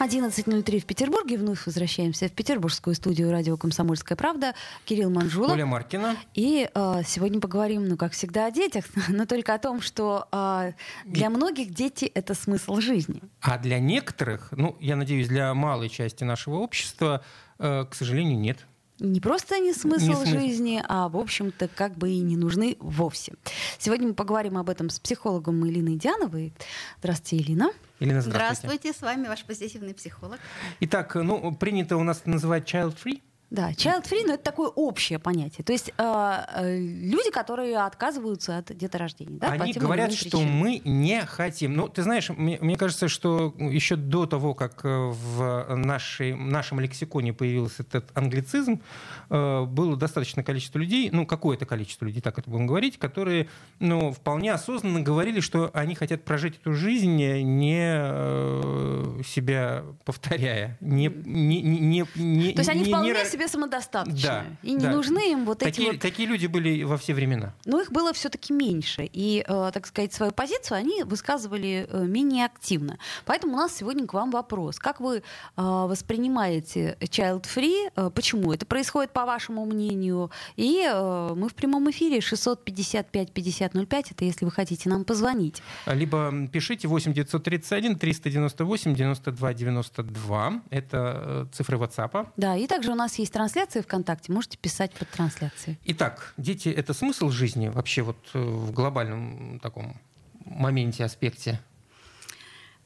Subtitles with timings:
[0.00, 1.36] 11.03 в Петербурге.
[1.36, 4.54] Вновь возвращаемся в петербургскую студию радио «Комсомольская правда».
[4.86, 5.52] Кирилл Манжулов.
[5.52, 6.16] Оля Маркина.
[6.32, 10.72] И э, сегодня поговорим, ну, как всегда, о детях, но только о том, что э,
[11.04, 13.20] для многих дети— это смысл жизни.
[13.42, 17.22] А для некоторых, ну, я надеюсь, для малой части нашего общества,
[17.58, 18.66] э, к сожалению, нет
[19.00, 22.76] не просто не смысл, не смысл жизни, а, в общем-то, как бы и не нужны
[22.80, 23.32] вовсе.
[23.78, 26.52] Сегодня мы поговорим об этом с психологом Илиной Диановой.
[26.98, 27.70] Здравствуйте, Илина.
[28.00, 28.60] Илина, здравствуйте.
[28.60, 30.40] Здравствуйте, с вами ваш позитивный психолог.
[30.80, 33.20] Итак, ну, принято у нас называть child-free.
[33.50, 35.64] Да, child-free, но это такое общее понятие.
[35.64, 39.40] То есть э, э, люди, которые отказываются от деторождения.
[39.40, 41.74] Да, Они говорят, что мы не хотим.
[41.74, 46.78] Ну, ты знаешь, мне, мне кажется, что еще до того, как э, в нашей, нашем
[46.78, 48.82] лексиконе появился этот англицизм,
[49.30, 53.48] э, было достаточное количество людей, ну, какое-то количество людей, так это будем говорить, которые
[53.80, 61.08] ну, вполне осознанно говорили, что они хотят прожить эту жизнь, не э, себя повторяя, не,
[61.08, 64.20] не, не, не, То есть они не, вполне не, себе самодостаточны.
[64.22, 64.90] Да, и не да.
[64.90, 66.02] нужны им вот такие, эти вот...
[66.02, 67.54] Такие люди были во все времена.
[67.64, 69.08] Но их было все-таки меньше.
[69.12, 72.98] И, э, так сказать, свою позицию они высказывали э, менее активно.
[73.24, 74.78] Поэтому у нас сегодня к вам вопрос.
[74.78, 75.22] Как вы э,
[75.56, 77.92] воспринимаете child-free?
[77.96, 80.30] Э, почему это происходит, по вашему мнению?
[80.56, 84.06] И э, мы в прямом эфире 655-5005.
[84.10, 85.62] Это если вы хотите нам позвонить.
[85.86, 90.62] Либо пишите 8 931 398 92 92.
[90.70, 92.28] Это э, цифры WhatsApp.
[92.36, 95.78] Да, и также у нас есть есть трансляция ВКонтакте, можете писать под трансляцией.
[95.84, 99.96] Итак, дети— это смысл жизни вообще вот э, в глобальном таком
[100.44, 101.60] моменте, аспекте?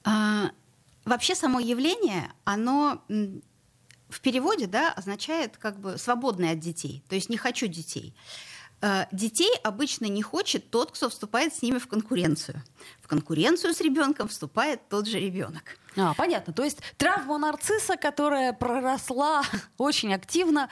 [0.04, 0.50] А,
[1.04, 3.02] вообще само явление, оно
[4.08, 8.14] в переводе да, означает как бы свободное от детей, то есть не хочу детей.
[8.80, 12.62] А, детей обычно не хочет тот, кто вступает с ними в конкуренцию.
[13.00, 15.78] В конкуренцию с ребенком вступает тот же ребенок.
[15.96, 16.52] А, понятно.
[16.52, 19.42] То есть травма нарцисса, которая проросла
[19.78, 20.68] очень активно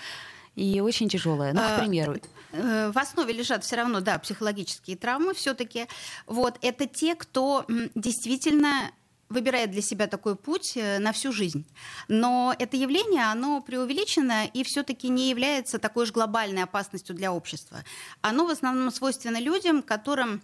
[0.55, 1.53] и очень тяжелая.
[1.53, 2.17] Ну, к а, примеру.
[2.53, 5.87] Э, в основе лежат все равно, да, психологические травмы все-таки.
[6.27, 7.65] Вот это те, кто
[7.95, 8.91] действительно
[9.33, 11.67] выбирает для себя такой путь э, на всю жизнь.
[12.09, 17.79] Но это явление, оно преувеличено и все-таки не является такой же глобальной опасностью для общества.
[18.21, 20.43] Оно в основном свойственно людям, которым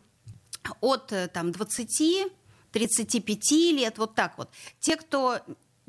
[0.81, 2.33] от э, там, 20
[2.73, 4.51] 35 лет, вот так вот.
[4.81, 5.41] Те, кто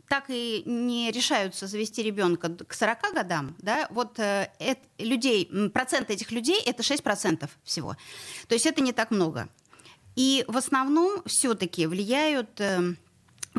[0.07, 4.49] так и не решаются завести ребенка к 40 годам, да, вот э,
[4.97, 7.95] людей, процент этих людей это 6% всего.
[8.47, 9.49] То есть это не так много.
[10.19, 12.95] И в основном все-таки влияют э,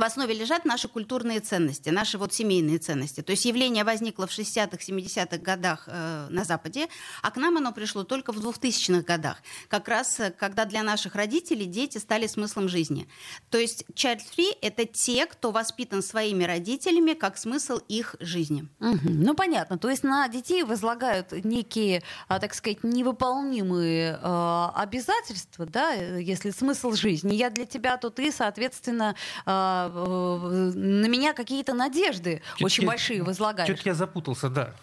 [0.00, 3.20] в основе лежат наши культурные ценности, наши вот семейные ценности.
[3.20, 6.88] То есть явление возникло в 60-х, 70-х годах э, на Западе,
[7.22, 9.36] а к нам оно пришло только в 2000-х годах.
[9.68, 13.08] Как раз, э, когда для наших родителей дети стали смыслом жизни.
[13.50, 18.68] То есть child-free— это те, кто воспитан своими родителями как смысл их жизни.
[18.80, 19.00] Угу.
[19.04, 19.76] Ну, понятно.
[19.76, 26.92] То есть на детей возлагают некие, а, так сказать, невыполнимые э, обязательства, да, если смысл
[26.92, 27.34] жизни.
[27.34, 33.22] Я для тебя, то ты, соответственно, э, на меня какие-то надежды чуть очень я, большие
[33.22, 33.68] возлагаешь.
[33.68, 34.74] Чуть я запутался, да.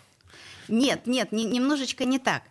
[0.67, 2.43] Нет, нет, не, немножечко не так.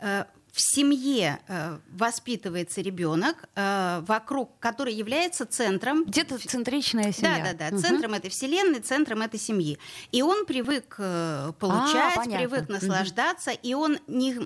[0.00, 6.04] Э, в семье э, воспитывается ребенок, э, вокруг, который является центром.
[6.04, 7.44] Где-то центричная семья.
[7.44, 7.76] Да, да, да.
[7.76, 7.82] Угу.
[7.82, 9.78] Центром этой вселенной, центром этой семьи.
[10.12, 13.60] И он привык получать, а, привык наслаждаться, угу.
[13.62, 14.38] и он не.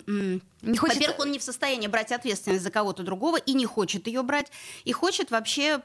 [0.63, 0.97] Не хочет...
[0.97, 4.51] Во-первых, он не в состоянии брать ответственность за кого-то другого и не хочет ее брать,
[4.85, 5.81] и хочет вообще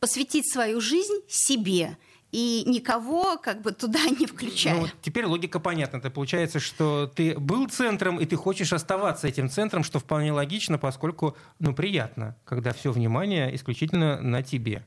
[0.00, 1.96] посвятить свою жизнь себе
[2.30, 4.74] и никого как бы туда не включая.
[4.74, 5.98] Ну, вот теперь логика понятна.
[5.98, 10.78] Это получается, что ты был центром, и ты хочешь оставаться этим центром, что вполне логично,
[10.78, 14.84] поскольку ну, приятно, когда все внимание исключительно на тебе.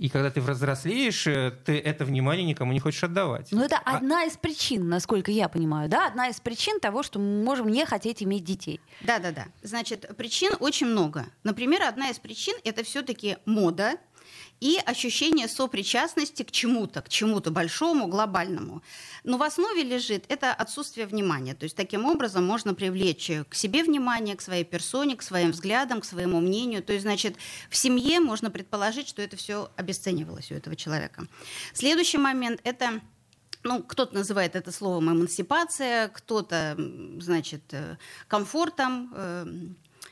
[0.00, 3.48] И когда ты взрослеешь, э, ты это внимание никому не хочешь отдавать.
[3.50, 3.98] Ну, это а...
[3.98, 6.06] одна из причин, насколько я понимаю, да?
[6.06, 8.80] Одна из причин того, что мы можем не хотеть иметь детей.
[9.02, 9.48] Да-да-да.
[9.62, 11.26] Значит, причин очень много.
[11.44, 13.98] Например, одна из причин— это все таки мода,
[14.60, 18.82] и ощущение сопричастности к чему-то, к чему-то большому, глобальному.
[19.24, 21.54] Но в основе лежит это отсутствие внимания.
[21.54, 26.00] То есть таким образом можно привлечь к себе внимание, к своей персоне, к своим взглядам,
[26.00, 26.82] к своему мнению.
[26.82, 27.36] То есть, значит,
[27.70, 31.26] в семье можно предположить, что это все обесценивалось у этого человека.
[31.72, 33.00] Следующий момент– это
[33.62, 36.76] ну, кто-то называет это словом эмансипация, кто-то,
[37.18, 39.46] значит, э, комфортом, э,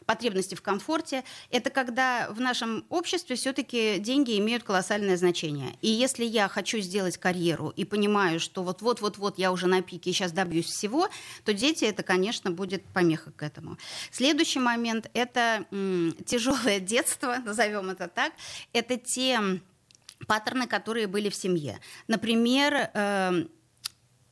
[0.08, 1.22] потребности в комфорте.
[1.50, 5.76] Это когда в нашем обществе все-таки деньги имеют колоссальное значение.
[5.82, 10.12] И если я хочу сделать карьеру и понимаю, что вот-вот-вот-вот я уже на пике и
[10.14, 11.08] сейчас добьюсь всего,
[11.44, 13.76] то дети это, конечно, будет помеха к этому.
[14.10, 15.66] Следующий момент– это
[16.24, 18.32] тяжелое детство, назовем это так.
[18.72, 19.60] Это те
[20.26, 21.80] паттерны, которые были в семье.
[22.06, 23.44] Например, э,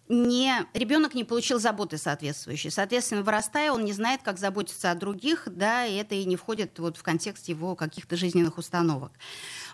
[0.08, 2.70] не, ребенок не получил заботы соответствующей.
[2.70, 6.79] Соответственно, вырастая, он не знает, как заботиться о других, да, и это и не входит
[6.79, 9.12] вот в контекст его каких-то жизненных установок.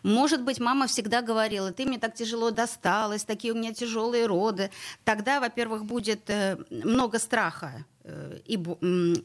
[0.02, 4.70] Может быть, мама всегда говорила, ты мне так тяжело досталась, такие у меня тяжелые роды.
[5.05, 8.58] Тогда, во-первых, будет э, много страха, э, и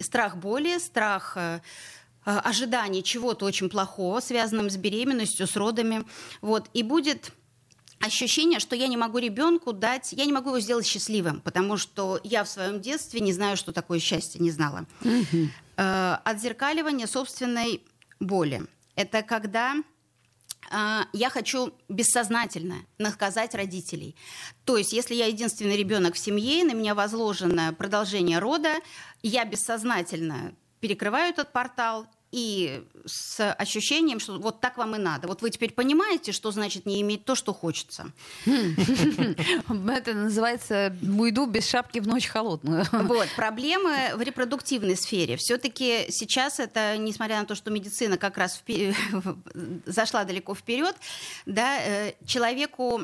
[0.01, 1.61] страх боли, страх э,
[2.25, 6.03] ожидания чего-то очень плохого, связанным с беременностью, с родами.
[6.41, 7.31] Вот, и будет
[7.99, 12.19] ощущение, что я не могу ребенку дать, я не могу его сделать счастливым, потому что
[12.23, 14.85] я в своем детстве не знаю, что такое счастье, не знала.
[15.01, 15.49] Угу.
[15.77, 17.81] Э, отзеркаливание собственной
[18.19, 18.65] боли.
[18.95, 19.75] Это когда
[20.71, 24.15] э, я хочу бессознательно наказать родителей.
[24.65, 28.75] То есть, если я единственный ребенок в семье, на меня возложено продолжение рода,
[29.23, 35.27] я бессознательно перекрываю этот портал и с ощущением, что вот так вам и надо.
[35.27, 38.11] Вот вы теперь понимаете, что значит не иметь то, что хочется.
[38.45, 42.85] Это называется «уйду без шапки в ночь холодную».
[43.07, 45.37] Вот, проблемы в репродуктивной сфере.
[45.37, 48.61] Все-таки сейчас это, несмотря на то, что медицина как раз
[49.85, 50.95] зашла далеко вперед,
[51.45, 53.01] да, э, человеку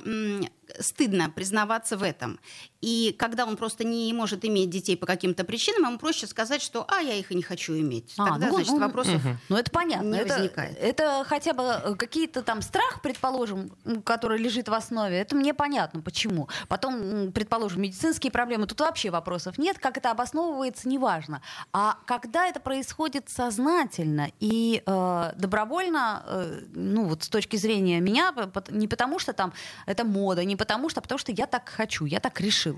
[0.79, 2.39] стыдно признаваться в этом.
[2.83, 6.85] И когда он просто не может иметь детей по каким-то причинам, ему проще сказать, что
[6.89, 8.13] «а, я их и не хочу иметь».
[8.17, 9.37] А, Тогда, ну, значит, ну, вопросов угу.
[9.47, 10.13] Ну, это понятно.
[10.13, 10.77] не это, возникает.
[10.77, 13.71] Это хотя бы э, какие-то там страх, предположим,
[14.03, 16.49] который лежит в основе, это мне понятно, почему.
[16.67, 19.79] Потом, предположим, медицинские проблемы, тут вообще вопросов нет.
[19.79, 21.41] Как это обосновывается, неважно.
[21.71, 28.35] А когда это происходит сознательно и э, добровольно, э, ну, вот с точки зрения меня,
[28.71, 29.53] не потому что там
[29.85, 32.72] это мода, не потому что, а потому что я так хочу, я так решил.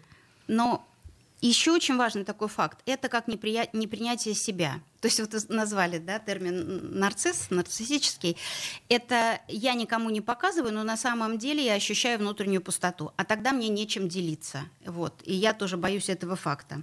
[0.48, 0.86] Но
[1.42, 3.68] еще очень важный такой факт– это как неприя...
[3.74, 4.80] непринятие себя.
[5.02, 8.38] То есть вот назвали да, термин нарцисс, нарциссический.
[8.90, 13.12] Это я никому не показываю, но на самом деле я ощущаю внутреннюю пустоту.
[13.18, 14.64] А тогда мне нечем делиться.
[14.86, 15.14] Вот.
[15.24, 16.82] И я тоже боюсь этого факта.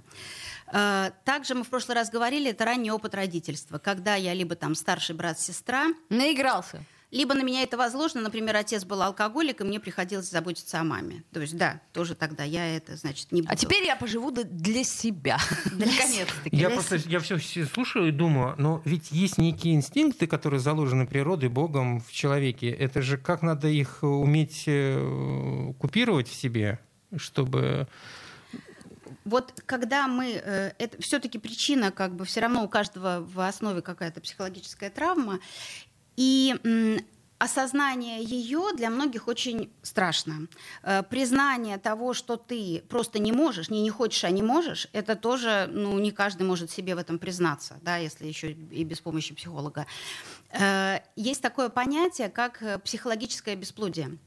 [0.71, 4.75] Э, также мы в прошлый раз говорили, это ранний опыт родительства, когда я либо там
[4.75, 5.87] старший брат, сестра.
[6.09, 10.83] Наигрался либо на меня это возложено, например, отец был алкоголик, и мне приходилось заботиться о
[10.83, 11.23] маме.
[11.31, 13.53] То есть, да, тоже тогда я это, значит, не а буду.
[13.53, 15.37] А теперь я поживу для себя.
[15.65, 16.55] Наконец-таки.
[16.55, 21.49] Я просто, я все слушаю и думаю, но ведь есть некие инстинкты, которые заложены природой,
[21.49, 22.69] Богом в человеке.
[22.69, 26.79] Это же как надо их уметь э, купировать в себе,
[27.15, 27.87] чтобы
[29.25, 33.81] вот когда мы, э, это все-таки причина, как бы все равно у каждого в основе
[33.81, 35.39] какая-то психологическая травма,
[36.15, 36.55] и
[37.43, 40.47] осознание ее для многих очень страшно.
[40.83, 45.15] Э, признание того, что ты просто не можешь, не не хочешь, а не можешь, это
[45.15, 49.35] тоже, ну, не каждый может себе в этом признаться, да, если еще и без помощи
[49.35, 49.85] психолога.
[50.51, 54.17] Э, есть такое понятие, как э, психологическое бесплодие.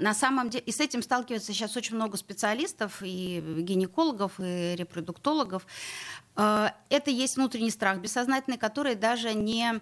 [0.00, 5.64] На самом деле, и с этим сталкивается сейчас очень много специалистов, и гинекологов, и репродуктологов.
[6.34, 9.80] Это есть внутренний страх бессознательный, который даже не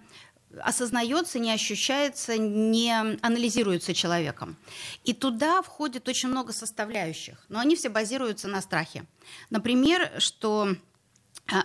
[0.60, 2.92] осознается, не ощущается, не
[3.22, 4.56] анализируется человеком.
[5.04, 9.04] И туда входит очень много составляющих, но они все базируются на страхе.
[9.50, 10.74] Например, что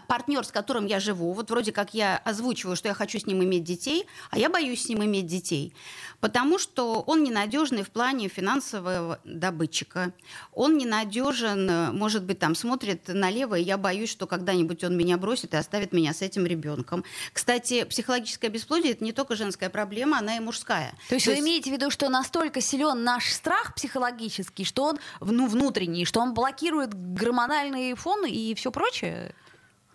[0.07, 3.43] партнер, с которым я живу, вот вроде как я озвучиваю, что я хочу с ним
[3.43, 5.73] иметь детей, а я боюсь с ним иметь детей,
[6.21, 10.13] потому что он ненадежный в плане финансового добытчика,
[10.53, 15.53] он ненадежен, может быть, там смотрит налево, и я боюсь, что когда-нибудь он меня бросит
[15.53, 17.03] и оставит меня с этим ребенком.
[17.33, 20.95] Кстати, психологическое бесплодие это не только женская проблема, она и мужская.
[21.09, 21.47] То есть То вы есть...
[21.47, 26.33] имеете в виду, что настолько силен наш страх психологический, что он ну, внутренний, что он
[26.33, 29.35] блокирует гормональный фон и все прочее?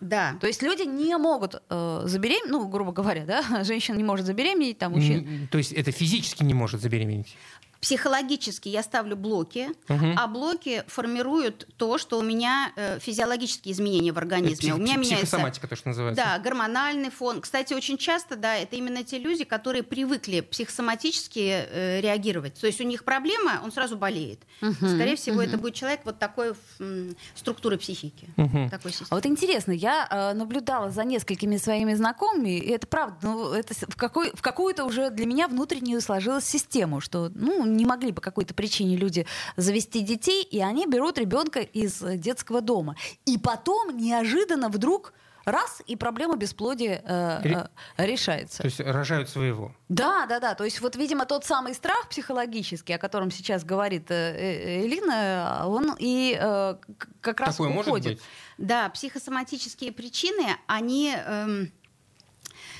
[0.01, 0.37] Да.
[0.39, 4.77] То есть люди не могут э, забеременеть, ну, грубо говоря, да, женщина не может забеременеть,
[4.77, 5.47] там мужчина.
[5.51, 7.35] То есть это физически не может забеременеть?
[7.81, 10.05] Психологически я ставлю блоки, угу.
[10.17, 14.57] а блоки формируют то, что у меня э, физиологические изменения в организме.
[14.57, 16.23] Псих, у меня меняется, то, что называется.
[16.23, 17.41] Да, гормональный фон.
[17.41, 22.55] Кстати, очень часто, да, это именно те люди, которые привыкли психосоматически э, реагировать.
[22.59, 24.39] То есть у них проблема, он сразу болеет.
[24.61, 24.73] Угу.
[24.73, 25.43] Скорее всего, угу.
[25.43, 28.27] это будет человек вот такой м, структуры психики.
[28.37, 28.69] Угу.
[28.69, 33.53] Такой а вот интересно, я э, наблюдала за несколькими своими знакомыми, и это правда, ну,
[33.53, 38.11] это в, какой, в какую-то уже для меня внутреннюю сложилась систему, что, ну, не могли
[38.11, 39.25] по какой-то причине люди
[39.57, 42.95] завести детей, и они берут ребенка из детского дома.
[43.25, 45.13] И потом неожиданно вдруг
[45.45, 48.59] раз, и проблема бесплодия э, э, решается.
[48.61, 49.73] То есть рожают своего.
[49.87, 50.55] Да, да, да.
[50.55, 55.63] То есть вот, видимо, тот самый страх психологический, о котором сейчас говорит э, э, Элина,
[55.65, 56.75] он и э,
[57.21, 57.87] как раз Такое уходит.
[57.87, 58.21] Может быть?
[58.57, 61.15] Да, психосоматические причины, они...
[61.15, 61.71] Эм,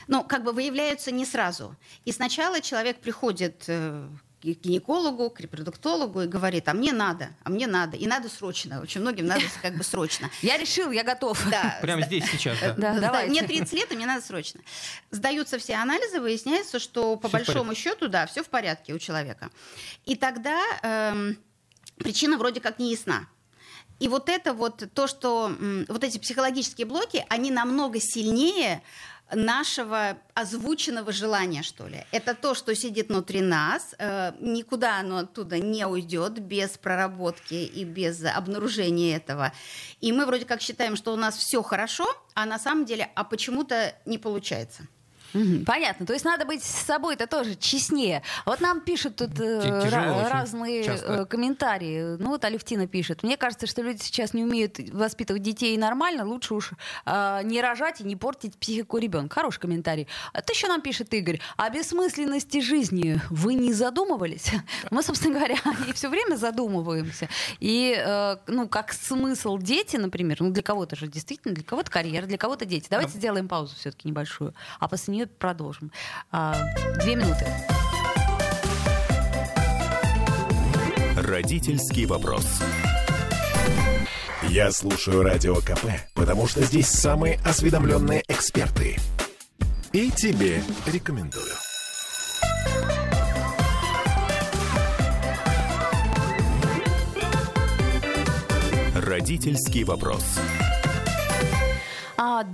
[0.08, 1.76] ну, как бы выявляются не сразу.
[2.04, 4.08] И сначала человек приходит э,
[4.42, 8.82] к гинекологу, к репродуктологу и говорит, а мне надо, а мне надо, и надо срочно.
[8.82, 10.30] Очень многим надо как бы срочно.
[10.42, 11.40] Я решил, я готов.
[11.50, 11.78] Да.
[11.82, 12.58] Прямо здесь, сейчас.
[12.78, 12.94] Да.
[13.00, 14.62] Да, Мне 30 лет, и мне надо срочно.
[15.12, 19.50] Сдаются все анализы, выясняется, что по большому счету, да, все в порядке у человека.
[20.06, 21.38] И тогда эм,
[21.98, 23.28] причина вроде как не ясна.
[24.00, 25.52] И вот это вот то, что
[25.88, 28.82] вот эти психологические блоки, они намного сильнее
[29.34, 32.06] нашего озвученного желания, что ли.
[32.12, 37.84] Это то, что сидит внутри нас, э, никуда оно оттуда не уйдет без проработки и
[37.84, 39.52] без обнаружения этого.
[40.02, 43.24] И мы вроде как считаем, что у нас все хорошо, а на самом деле, а
[43.24, 44.88] почему-то не получается.
[45.66, 46.06] Понятно.
[46.06, 48.24] То есть надо быть с собой-то тоже честнее.
[48.46, 49.90] Вот нам пишут тут э,
[50.30, 52.18] разные э, комментарии.
[52.18, 53.24] Ну вот Алевтина пишет.
[53.24, 56.26] Мне кажется, что люди сейчас не умеют воспитывать детей нормально.
[56.26, 56.72] Лучше уж
[57.06, 59.36] э, не рожать и не портить психику ребенка.
[59.36, 60.08] Хороший комментарий.
[60.34, 61.40] Это еще нам пишет Игорь.
[61.58, 64.52] О бессмысленности жизни вы не задумывались?
[64.92, 65.56] Мы, собственно говоря,
[65.88, 67.30] и все время задумываемся.
[67.60, 72.26] И, э, ну, как смысл дети, например, ну, для кого-то же действительно, для кого-то карьера,
[72.26, 72.88] для кого-то дети.
[72.90, 73.18] Давайте а...
[73.18, 74.54] сделаем паузу все-таки небольшую.
[74.80, 75.92] А после нее продолжим.
[76.32, 76.56] А,
[77.02, 77.46] две минуты.
[81.18, 82.46] Родительский вопрос.
[84.48, 85.86] Я слушаю радио КП,
[86.16, 88.98] потому что здесь самые осведомленные эксперты.
[89.92, 91.46] И тебе рекомендую.
[98.96, 100.24] Родительский вопрос.
[102.18, 102.46] А,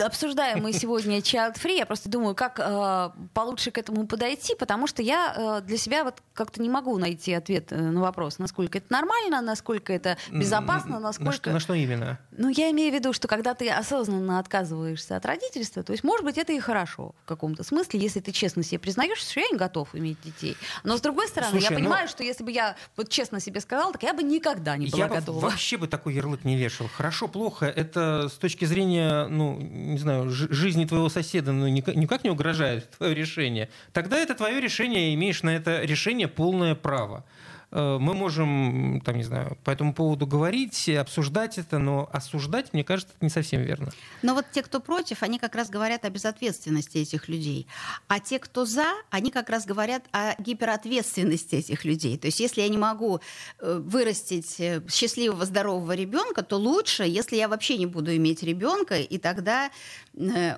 [0.00, 1.76] обсуждаем мы сегодня Child Free.
[1.76, 6.04] Я просто думаю, как э, получше к этому подойти, потому что я э, для себя
[6.04, 11.00] вот как-то не могу найти ответ э, на вопрос, насколько это нормально, насколько это безопасно,
[11.00, 11.30] насколько...
[11.30, 12.20] На что, на что именно?
[12.30, 16.24] Ну, я имею в виду, что когда ты осознанно отказываешься от родительства, то есть, может
[16.24, 19.58] быть, это и хорошо в каком-то смысле, если ты честно себе признаешь, что я не
[19.58, 20.56] готов иметь детей.
[20.84, 22.08] Но, с другой стороны, Слушай, я ну понимаю, ну...
[22.08, 25.08] что если бы я вот честно себе сказала, так я бы никогда не была я
[25.08, 25.40] готова.
[25.40, 26.86] Я вообще бы такой ярлык не вешал.
[26.86, 32.22] Хорошо, плохо, это с точки зрения, ну, не знаю, жизни твоего соседа ну, никак, никак
[32.22, 37.24] не угрожает твое решение, тогда это твое решение, имеешь на это решение полное право.
[37.70, 42.84] Э, мы можем, там, не знаю, по этому поводу говорить, обсуждать это, но осуждать, мне
[42.84, 43.92] кажется, это не совсем верно.
[44.22, 47.66] Но вот те, кто против, они как раз говорят о безответственности этих людей.
[48.06, 52.16] А те, кто за, они как раз говорят о гиперответственности этих людей.
[52.16, 53.20] То есть если я не могу
[53.58, 58.98] э, вырастить э, счастливого, здорового ребенка, то лучше, если я вообще не буду иметь ребенка,
[58.98, 59.70] и тогда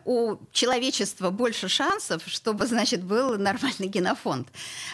[0.05, 4.49] у человечества больше шансов, чтобы, значит, был нормальный генофонд.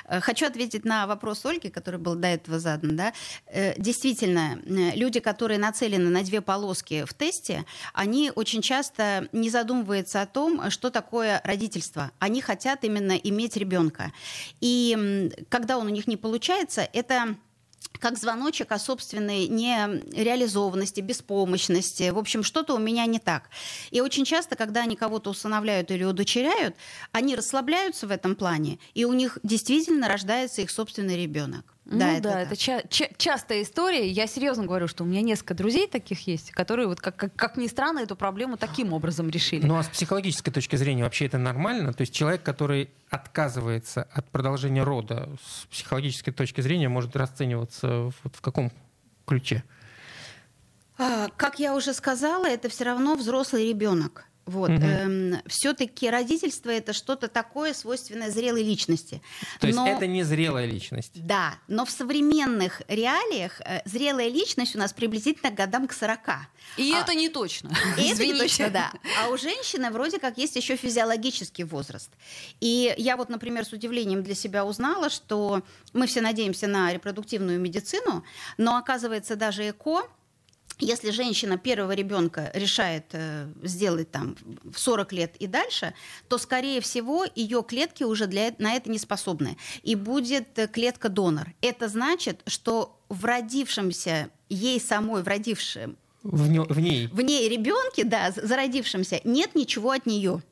[0.08, 3.12] Хочу ответить на вопрос Ольги, который был до этого задан, да,
[3.46, 9.50] э, действительно, э, люди, которые нацелены на две полоски в тесте, они очень часто не
[9.50, 12.10] задумываются о том, что такое родительство.
[12.20, 14.12] Они хотят именно иметь ребенка.
[14.60, 17.36] И когда он у них не получается, это
[17.98, 22.10] как звоночек о собственной нереализованности, беспомощности.
[22.10, 23.50] В общем, что-то у меня не так.
[23.90, 26.76] И очень часто, когда они кого-то усыновляют или удочеряют,
[27.12, 31.75] они расслабляются в этом плане, и у них действительно рождается их собственный ребенок.
[31.88, 34.09] Ну да, это, да, это ча- ча- частая история.
[34.11, 37.57] Я серьезно говорю, что у меня несколько друзей таких есть, которые, вот как, как, как
[37.57, 39.64] ни странно, эту проблему таким образом решили.
[39.64, 41.93] Ну а с психологической точки зрения вообще это нормально?
[41.93, 48.35] То есть человек, который отказывается от продолжения рода, с психологической точки зрения может расцениваться вот
[48.35, 48.73] в каком
[49.25, 49.62] ключе?
[50.99, 54.26] А, как я уже сказала, это все равно взрослый ребенок.
[54.47, 54.71] Вот.
[54.71, 54.81] Угу.
[54.81, 59.21] Эм, все-таки родительство это что-то такое свойственное зрелой личности.
[59.59, 61.11] То есть это не зрелая личность.
[61.15, 66.21] Да, но в современных реалиях э, зрелая личность у нас приблизительно годам к 40.
[66.76, 67.71] И а, это не точно.
[67.99, 68.93] И это не точно, да.
[69.21, 72.11] А у женщины вроде как есть еще физиологический возраст.
[72.61, 75.62] И я вот, например, с удивлением для себя узнала, что
[75.93, 78.25] мы все надеемся на репродуктивную медицину,
[78.59, 80.09] но оказывается даже ЭКО
[80.78, 85.95] если женщина первого ребенка решает э, сделать там в 40 лет и дальше,
[86.28, 89.56] то, скорее всего, ее клетки уже для, на это не способны.
[89.83, 91.54] И будет э, клетка-донор.
[91.62, 95.97] Это значит, что в родившемся, ей самой, в родившем...
[96.23, 97.06] В, не, в ней.
[97.09, 100.42] В ней ребенке, да, зародившемся, нет ничего от нее.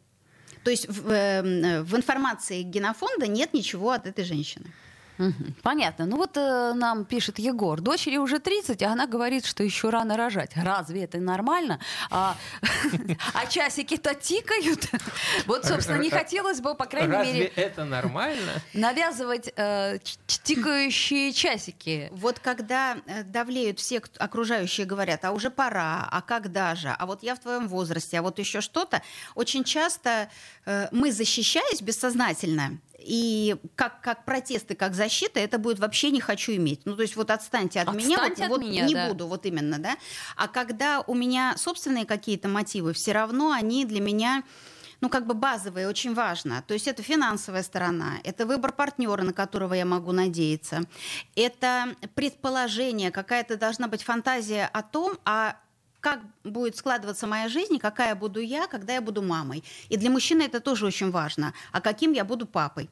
[0.63, 4.73] То есть в, э, в информации генофонда нет ничего от этой женщины.
[5.63, 6.07] Понятно.
[6.07, 7.81] Ну вот э, нам пишет Егор.
[7.81, 10.53] Дочери уже 30, а она говорит, что еще рано рожать.
[10.57, 11.79] Разве это нормально?
[12.11, 12.37] А,
[13.35, 14.89] а часики-то тикают.
[15.47, 17.53] Вот, собственно, не хотелось бы, по крайней Разве мере...
[17.57, 18.53] это нормально?
[18.73, 22.09] Навязывать э, тикающие часики.
[22.13, 27.23] Вот когда э, давлеют все окружающие говорят, а уже пора, а когда же, а вот
[27.23, 29.03] я в твоем возрасте, а вот еще что-то,
[29.35, 30.29] очень часто
[30.67, 36.53] э, мы, защищаясь бессознательно, и как, как протесты, как защита, это будет вообще не хочу
[36.53, 36.81] иметь.
[36.85, 39.09] Ну, то есть вот отстаньте от отстаньте меня, от вот, вот меня, не да.
[39.09, 39.97] буду, вот именно, да.
[40.37, 44.43] А когда у меня собственные какие-то мотивы, все равно они для меня
[45.01, 46.65] ну, как бы базовые, очень важно.
[46.67, 50.81] То есть это финансовая сторона, это выбор партнера, на которого я могу надеяться,
[51.37, 55.57] это предположение, какая-то должна быть фантазия о том, а
[56.05, 59.65] как будет складываться моя жизнь, какая буду я, когда я буду мамой.
[59.89, 61.55] И для мужчины это тоже очень важно.
[61.73, 62.91] А каким я буду папой?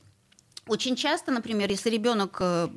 [0.67, 2.69] Очень часто, например, если ребенок э,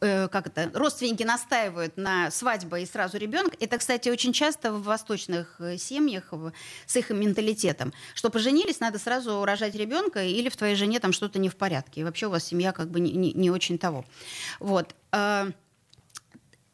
[0.00, 3.52] э, как это, родственники настаивают на свадьбе и сразу ребенок.
[3.60, 6.32] Это, кстати, очень часто в восточных э, семьях
[6.86, 11.38] с их менталитетом, что поженились, надо сразу рожать ребенка, или в твоей жене там что-то
[11.38, 12.00] не в порядке.
[12.00, 14.06] И вообще у вас семья как бы не, не, не очень того.
[14.58, 14.94] Вот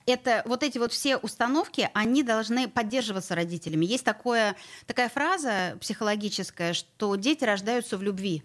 [0.07, 3.85] это вот эти вот все установки, они должны поддерживаться родителями.
[3.87, 4.57] Есть такое,
[4.87, 8.43] такая фраза психологическая, что дети рождаются в любви.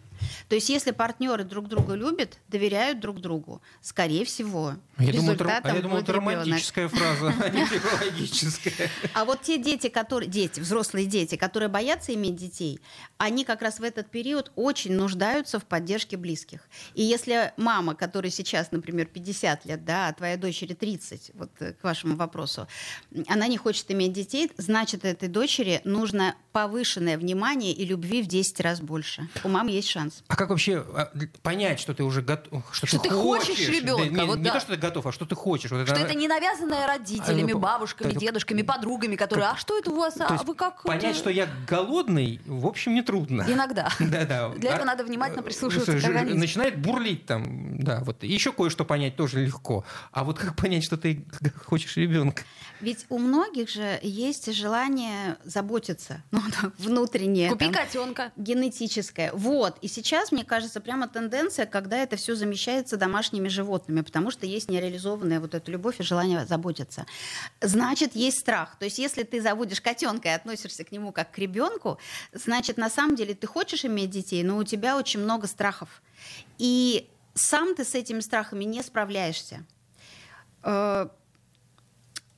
[0.47, 5.31] То есть если партнеры друг друга любят, доверяют друг другу, скорее всего, а я думал,
[5.31, 8.89] это, а я думал, это романтическая фраза, а не психологическая.
[9.13, 12.79] А вот те дети, которые, дети, взрослые дети, которые боятся иметь детей,
[13.17, 16.67] они как раз в этот период очень нуждаются в поддержке близких.
[16.95, 21.73] И если мама, которая сейчас, например, 50 лет, да, а твоя дочери 30, вот э,
[21.73, 22.67] к вашему вопросу,
[23.27, 28.59] она не хочет иметь детей, значит, этой дочери нужно повышенное внимание и любви в 10
[28.59, 29.29] раз больше.
[29.43, 30.08] У мамы есть шанс.
[30.27, 31.11] А как вообще а,
[31.41, 34.15] понять, что ты уже готов, что, что ты, хочешь, хочешь ребенка?
[34.15, 34.53] Да, не, вот не да.
[34.53, 35.71] то, что ты готов, а что ты хочешь.
[35.71, 39.59] Вот что это, это не навязанное родителями, а, бабушками, это, дедушками, подругами, которые, как, а
[39.59, 40.83] что это у вас, а вы как?
[40.83, 41.19] Понять, это...
[41.19, 43.45] что я голодный, в общем, не трудно.
[43.47, 43.89] Иногда.
[43.99, 44.49] да, да.
[44.49, 46.39] Для этого надо внимательно прислушиваться к организму.
[46.39, 48.23] Начинает бурлить там, да, вот.
[48.23, 49.83] Еще кое-что понять тоже легко.
[50.11, 51.25] А вот как понять, что ты
[51.65, 52.43] хочешь ребенка?
[52.81, 56.41] Ведь у многих же есть желание заботиться, ну,
[56.77, 57.49] внутреннее.
[57.49, 58.31] Купи там, котенка.
[58.37, 59.31] Генетическое.
[59.33, 59.77] Вот.
[59.81, 64.69] И сейчас, мне кажется, прямо тенденция, когда это все замещается домашними животными, потому что есть
[64.69, 67.05] нереализованная вот эта любовь и желание заботиться.
[67.59, 68.77] Значит, есть страх.
[68.79, 71.97] То есть, если ты заводишь котенка и относишься к нему как к ребенку,
[72.31, 76.01] значит, на самом деле ты хочешь иметь детей, но у тебя очень много страхов.
[76.57, 79.65] И сам ты с этими страхами не справляешься
[80.63, 81.07] э,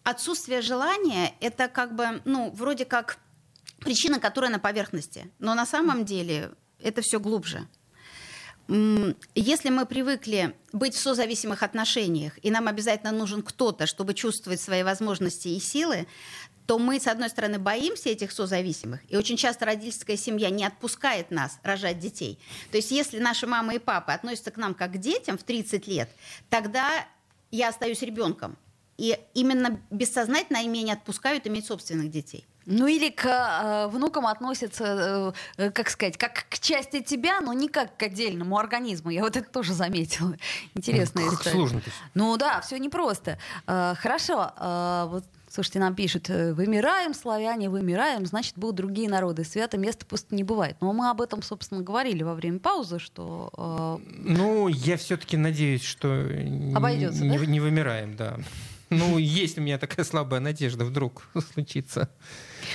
[0.04, 3.20] отсутствие желания это как бы, ну, вроде как
[3.80, 5.30] причина, которая на поверхности.
[5.40, 6.52] Но на самом деле
[6.84, 7.68] это все глубже.
[9.36, 14.84] Если мы привыкли быть в созависимых отношениях, и нам обязательно нужен кто-то, чтобы чувствовать свои
[14.84, 16.08] возможности и силы,
[16.68, 21.32] то мы, с одной стороны, боимся этих созависимых, и очень часто родительская семья не отпускает
[21.32, 22.40] нас рожать детей.
[22.70, 25.88] То есть если наши мама и папа относятся к нам как к детям в 30
[25.88, 26.10] лет,
[26.50, 27.06] тогда
[27.50, 28.58] я остаюсь ребенком.
[28.98, 32.46] И именно бессознательно ими не отпускают иметь собственных детей.
[32.66, 37.68] Ну или к э, внукам относятся, э, как сказать, как к части тебя, но не
[37.68, 39.10] как к отдельному организму.
[39.10, 40.36] Я вот это тоже заметила.
[40.76, 41.56] Интересная ну, история.
[41.56, 41.82] Сложно.
[42.14, 43.38] Ну да, все непросто.
[43.68, 49.44] Э, хорошо, э, вот Слушайте, нам пишут, э, вымираем, славяне, вымираем, значит, будут другие народы.
[49.44, 50.78] Свято место просто не бывает.
[50.80, 53.52] Но мы об этом, собственно, говорили во время паузы, что...
[53.58, 54.12] Э...
[54.24, 56.08] Ну, я все-таки надеюсь, что
[56.74, 57.46] Обойдется, не, да?
[57.46, 58.38] не вымираем, да.
[58.92, 61.24] Ну, есть у меня такая слабая надежда, вдруг
[61.54, 62.10] случится.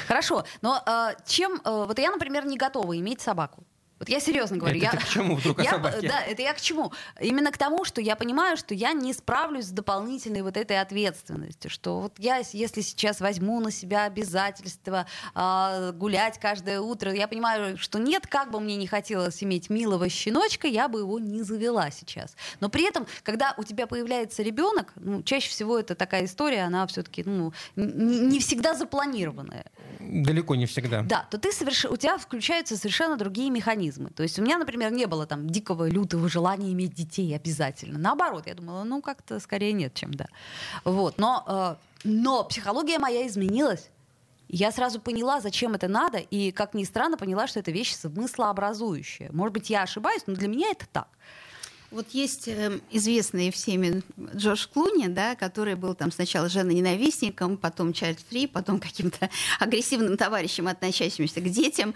[0.08, 1.60] Хорошо, но э, чем...
[1.64, 3.64] Э, вот я, например, не готова иметь собаку.
[3.98, 4.76] Вот я серьезно говорю.
[4.76, 5.78] Это я, к чему вдруг я?
[5.78, 6.92] Да, это я к чему?
[7.18, 11.70] Именно к тому, что я понимаю, что я не справлюсь с дополнительной вот этой ответственностью,
[11.70, 17.78] что вот я, если сейчас возьму на себя обязательство э, гулять каждое утро, я понимаю,
[17.78, 21.90] что нет, как бы мне не хотелось иметь милого щеночка, я бы его не завела
[21.90, 22.36] сейчас.
[22.60, 26.86] Но при этом, когда у тебя появляется ребенок, ну, чаще всего это такая история, она
[26.86, 29.64] все-таки ну, не, не всегда запланированная.
[30.00, 31.02] Далеко не всегда.
[31.02, 31.86] Да, то ты соверш...
[31.86, 34.10] у тебя включаются совершенно другие механизмы механизмы.
[34.10, 37.98] То есть у меня, например, не было там дикого, лютого желания иметь детей обязательно.
[37.98, 40.26] Наоборот, я думала, ну как-то скорее нет, чем да.
[40.84, 41.18] Вот.
[41.18, 43.90] Но, э, но психология моя изменилась.
[44.48, 49.30] Я сразу поняла, зачем это надо, и, как ни странно, поняла, что это вещь смыслообразующая.
[49.32, 51.08] Может быть, я ошибаюсь, но для меня это так.
[51.90, 54.02] Вот есть э, известный всеми
[54.34, 61.40] Джордж Клуни, да, который был там сначала женоненавистником, потом child-free, потом каким-то агрессивным товарищем, относящимся
[61.40, 61.94] к детям.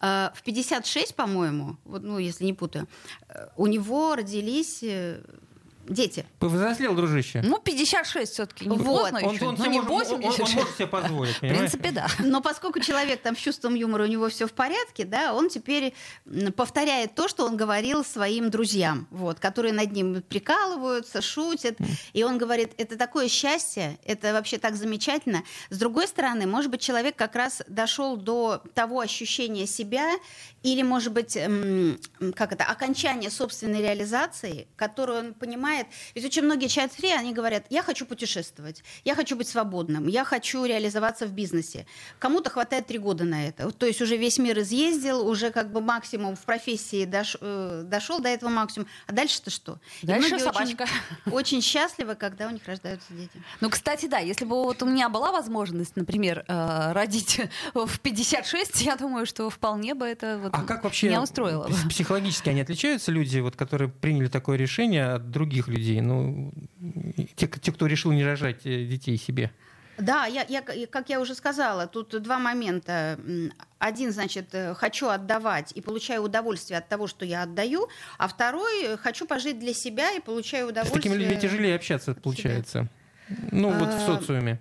[0.00, 2.88] Э, в 56, по-моему, вот, ну, если не путаю,
[3.28, 5.22] э, у него родились э,
[5.88, 6.24] дети.
[6.38, 7.40] Повзрослел, дружище.
[7.44, 9.10] Ну, 56 все-таки не Вот.
[9.12, 9.46] поздно Он, еще.
[9.46, 10.40] он ну, не может, он- 80.
[10.48, 12.06] он может себе позволить, В принципе, да.
[12.20, 15.94] Но поскольку человек там с чувством юмора, у него все в порядке, да, он теперь
[16.56, 21.76] повторяет то, что он говорил своим друзьям, вот, которые над ним прикалываются, шутят.
[22.12, 25.42] И он говорит, это такое счастье, это вообще так замечательно.
[25.70, 30.12] С другой стороны, может быть, человек как раз дошел до того ощущения себя
[30.62, 31.98] или, может быть, м,
[32.34, 35.86] как это, окончания собственной реализации, которую он понимает.
[36.14, 40.24] Ведь очень многие child free, они говорят, я хочу путешествовать, я хочу быть свободным, я
[40.24, 41.86] хочу реализоваться в бизнесе.
[42.18, 43.70] Кому-то хватает три года на это.
[43.72, 48.20] То есть уже весь мир изъездил, уже как бы максимум в профессии дош- э, дошел
[48.20, 48.90] до этого максимума.
[49.06, 49.78] А дальше-то что?
[50.02, 50.84] Дальше собачка.
[51.26, 53.42] Очень, очень счастливы, когда у них рождаются дети.
[53.60, 57.40] Ну, кстати, да, если бы вот у меня была возможность, например, э, родить
[57.74, 61.68] в 56, я думаю, что вполне бы это вот А как вообще меня устроило.
[61.88, 66.00] психологически они отличаются, люди, вот, которые приняли такое решение от других людей?
[66.00, 66.52] Ну,
[67.36, 69.50] те, те, кто решил не рожать э, детей себе.
[69.98, 73.18] Да, я, я, как я уже сказала, тут два момента.
[73.78, 77.88] Один, значит, э, хочу отдавать и получаю удовольствие от того, что я отдаю,
[78.18, 81.02] а второй э, хочу пожить для себя и получаю С удовольствие.
[81.02, 82.88] такими людьми тяжелее общаться, получается.
[83.50, 84.60] Ну, вот в А, социуме.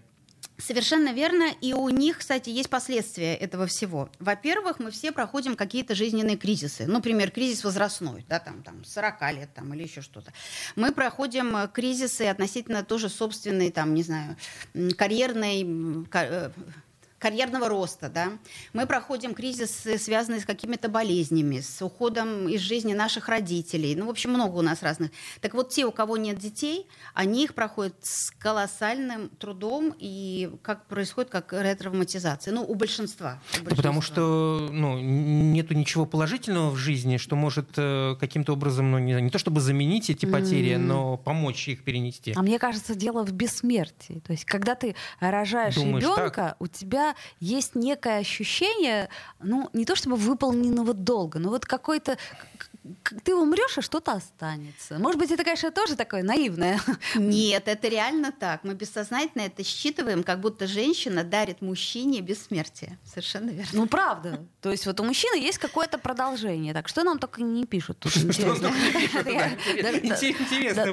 [0.61, 1.49] Совершенно верно.
[1.59, 4.09] И у них, кстати, есть последствия этого всего.
[4.19, 6.85] Во-первых, мы все проходим какие-то жизненные кризисы.
[6.87, 10.31] Ну, Например, кризис возрастной, да, там, там, 40 лет там, или еще что-то.
[10.75, 14.37] Мы проходим э, кризисы относительно тоже собственной, там, не знаю,
[14.97, 15.65] карьерной,
[16.13, 16.51] э,
[17.21, 18.31] карьерного роста, да.
[18.73, 23.95] Мы проходим кризисы, связанные с какими-то болезнями, с уходом из жизни наших родителей.
[23.95, 25.11] Ну, в общем, много у нас разных.
[25.39, 30.87] Так вот, те, у кого нет детей, они их проходят с колоссальным трудом и как
[30.87, 32.53] происходит как ретравматизация.
[32.53, 33.39] Ну, у большинства.
[33.53, 34.01] у Ну, Потому большинства.
[34.15, 39.29] что ну, нету ничего положительного в жизни, что может э, каким-то образом, ну, не, не
[39.29, 40.87] то чтобы заменить эти потери, М.
[40.87, 42.33] но помочь их перенести.
[42.35, 44.21] А мне кажется, дело в бессмертии.
[44.25, 49.95] То есть, когда ты рожаешь Думаешь, ребенка, у тебя есть некое ощущение, ну, не то
[49.95, 52.17] чтобы выполненного долга, но вот какой-то
[53.23, 54.97] ты умрешь, а что-то останется.
[54.99, 56.79] Может быть, это, конечно, тоже такое наивное.
[57.15, 58.63] Нет, это реально так.
[58.63, 62.97] Мы бессознательно это считываем, как будто женщина дарит мужчине бессмертие.
[63.05, 63.69] Совершенно верно.
[63.73, 64.45] Ну, правда.
[64.61, 66.73] То есть вот у мужчины есть какое-то продолжение.
[66.73, 67.99] Так что нам только не пишут.
[67.99, 68.71] Тут Что интересно.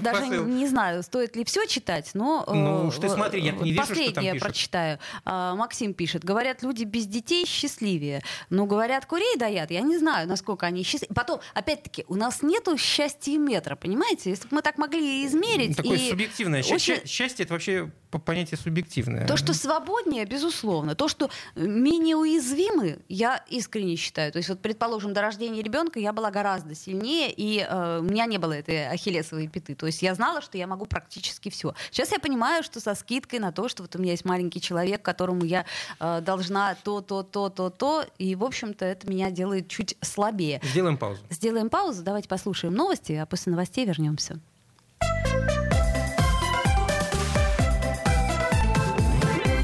[0.00, 2.44] даже- не знаю, стоит ли все читать, но...
[2.46, 4.98] э, Ну уж ты смотри, я не вижу, что Последнее прочитаю.
[5.24, 6.24] А, Максим пишет.
[6.24, 8.22] Говорят, люди без детей счастливее.
[8.50, 9.70] Ну, говорят, курей даят.
[9.70, 11.14] Я не знаю, насколько они счастливы.
[11.14, 11.40] Потом,
[11.88, 14.30] опять-таки, у нас нету счастья метра, понимаете?
[14.30, 15.76] Если бы мы так могли измерить...
[15.76, 16.62] Такое и субъективное.
[16.62, 19.26] Очень- Счастье это вообще по- понятие субъективное.
[19.26, 20.94] То, что свободнее, безусловно.
[20.94, 24.32] То, что менее уязвимы, я искренне считаю.
[24.32, 28.26] То есть, вот, предположим, до рождения ребенка я была гораздо сильнее, и э, у меня
[28.26, 29.74] не было этой ахиллесовой пяты.
[29.74, 31.74] То есть я знала, что я могу практически все.
[31.90, 35.02] Сейчас я понимаю, что со скидкой на то, что вот у меня есть маленький человек,
[35.02, 35.64] которому я
[36.00, 40.60] э, должна то, то, то, то, то, и, в общем-то, это меня делает чуть слабее.
[40.64, 41.20] Сделаем паузу.
[41.30, 44.40] Сделаем паузу, давайте послушаем новости, а после новостей вернемся.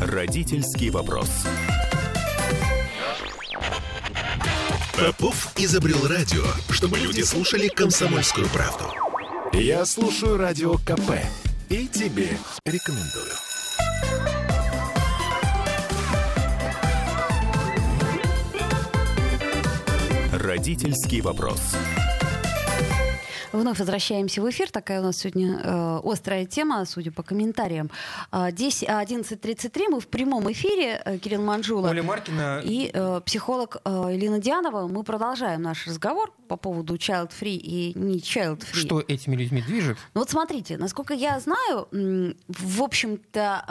[0.01, 1.29] Родительский вопрос.
[4.97, 8.85] Попов изобрел радио, чтобы люди слушали комсомольскую правду.
[9.53, 11.19] Я слушаю радио КП
[11.69, 12.29] и тебе
[12.65, 13.44] рекомендую.
[20.55, 21.61] Родительский вопрос.
[23.51, 24.71] Вновь возвращаемся в эфир.
[24.71, 27.91] Такая у нас сегодня э, острая тема, судя по комментариям.
[28.31, 31.03] А, 10, а, 11.33 мы в прямом эфире.
[31.05, 34.87] э, Кирилл Манжула Оля Маркина и э, психолог э, Елена Дианова.
[34.87, 38.77] Мы продолжаем наш разговор по поводу child free и не child free.
[38.87, 39.99] что этими людьми движет?
[40.15, 41.89] Ну вот смотрите, насколько я знаю,
[42.49, 43.65] в общем-то,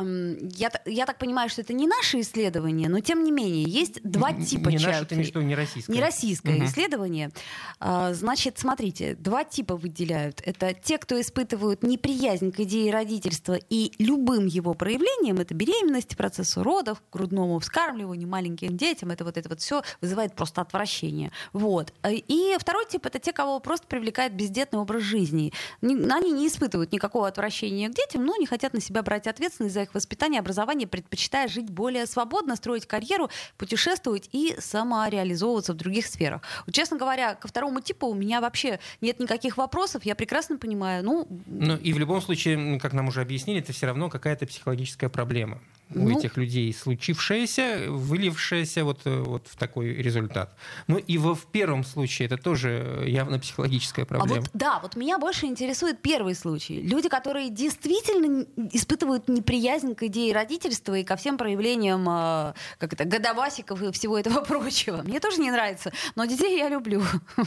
[0.57, 4.33] я, я так понимаю, что это не наши исследования, но тем не менее есть два
[4.33, 5.23] типа Не child наше, free.
[5.23, 5.93] виду не российское?
[5.93, 6.65] Не российское Мгм.
[6.65, 7.31] исследование.
[7.79, 10.41] А, Значит, смотрите, два типа выделяют.
[10.45, 16.63] Это те, кто испытывают неприязнь к идее родительства и любым его проявлением, это беременность, процессу
[16.63, 21.31] родов, грудному вскармливанию, маленьким детям, это вот это вот все вызывает просто отвращение.
[21.53, 21.93] Вот.
[22.01, 25.53] А, И второй тип это те, кого просто привлекает бездетный образ жизни.
[25.81, 29.83] Они не испытывают никакого отвращения к детям, но не хотят на себя брать ответственность за
[29.83, 36.05] их воспитание и образование, предпочитая жить более свободно, строить карьеру, путешествовать и самореализовываться в других
[36.05, 36.41] сферах.
[36.65, 40.05] Вот, честно говоря, ко второму типу у меня вообще нет никаких вопросов.
[40.05, 41.03] Я прекрасно понимаю.
[41.03, 45.09] Ну, Ну и в любом случае, как нам уже объяснили, это все равно какая-то психологическая
[45.09, 45.59] проблема.
[45.95, 50.55] У ну, этих людей случившееся, вылившееся вот, э, вот в такой результат.
[50.87, 54.37] Ну и во, в первом случае это тоже явно психологическая проблема.
[54.37, 56.81] А вот, да, вот меня больше интересует первый случай.
[56.81, 63.05] Люди, которые действительно испытывают неприязнь к идее родительства и ко всем проявлениям э, как это,
[63.05, 65.01] годовасиков и всего этого прочего.
[65.03, 67.01] Мне тоже не нравится, но детей я люблю.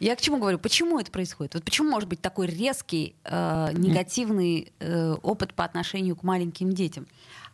[0.00, 0.58] Я к чему говорю?
[0.58, 1.54] Почему это происходит?
[1.54, 7.06] Вот почему может быть такой резкий э, негативный э, опыт по отношению к маленьким детям?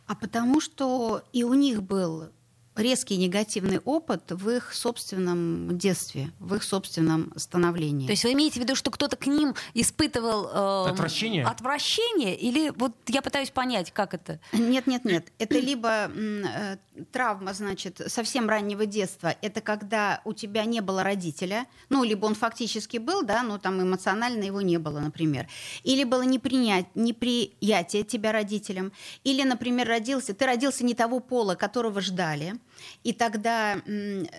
[0.09, 2.31] А потому что и у них был
[2.79, 8.07] резкий негативный опыт в их собственном детстве, в их собственном становлении.
[8.07, 11.45] То есть вы имеете в виду, что кто-то к ним испытывал э, отвращение?
[11.45, 12.35] Отвращение?
[12.35, 14.39] Или вот я пытаюсь понять, как это?
[14.53, 15.31] Нет, нет, нет.
[15.37, 16.77] Это либо э,
[17.11, 19.35] травма, значит, совсем раннего детства.
[19.41, 23.81] Это когда у тебя не было родителя, ну, либо он фактически был, да, но там
[23.81, 25.47] эмоционально его не было, например.
[25.83, 28.91] Или было непринять, неприятие тебя родителям.
[29.23, 32.55] Или, например, родился, ты родился не того пола, которого ждали
[33.03, 33.81] и тогда,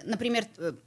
[0.05, 0.46] например,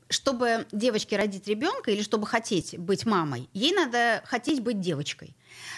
[0.10, 5.36] чтобы девочке родить ребенка или чтобы хотеть быть мамой, ей надо хотеть быть девочкой.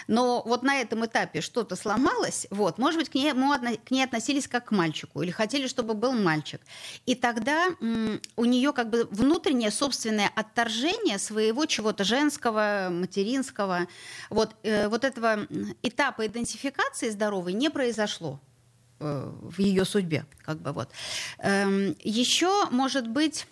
[0.08, 4.48] Но вот на этом этапе что-то сломалось, вот, может быть, к ней, к ней относились
[4.48, 6.60] как к мальчику или хотели, чтобы был мальчик.
[7.06, 7.68] И тогда
[8.36, 13.86] у нее как бы внутреннее собственное отторжение своего чего-то женского, материнского.
[14.30, 15.46] Вот, э, вот этого
[15.82, 18.40] этапа идентификации здоровой не произошло.
[18.98, 20.90] Э, в ее судьбе, как бы вот.
[21.38, 23.46] Эм, Еще может быть